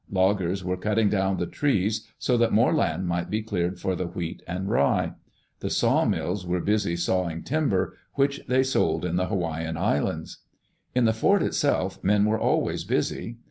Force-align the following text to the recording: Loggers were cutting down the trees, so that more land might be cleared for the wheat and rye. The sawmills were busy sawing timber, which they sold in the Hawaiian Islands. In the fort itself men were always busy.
Loggers 0.11 0.63
were 0.63 0.77
cutting 0.77 1.09
down 1.09 1.37
the 1.37 1.45
trees, 1.45 2.07
so 2.17 2.35
that 2.37 2.51
more 2.51 2.73
land 2.73 3.07
might 3.07 3.29
be 3.29 3.43
cleared 3.43 3.79
for 3.79 3.95
the 3.95 4.07
wheat 4.07 4.41
and 4.47 4.67
rye. 4.67 5.13
The 5.59 5.69
sawmills 5.69 6.43
were 6.43 6.59
busy 6.59 6.95
sawing 6.95 7.43
timber, 7.43 7.95
which 8.15 8.41
they 8.47 8.63
sold 8.63 9.05
in 9.05 9.15
the 9.17 9.27
Hawaiian 9.27 9.77
Islands. 9.77 10.39
In 10.95 11.05
the 11.05 11.13
fort 11.13 11.43
itself 11.43 12.03
men 12.03 12.25
were 12.25 12.39
always 12.39 12.83
busy. 12.83 13.37